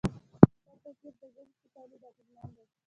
دا 0.65 0.71
توپیر 0.83 1.13
د 1.21 1.23
ژبې 1.35 1.53
په 1.61 1.67
تولید 1.75 2.01
اغېزمن 2.09 2.47
دی. 2.55 2.63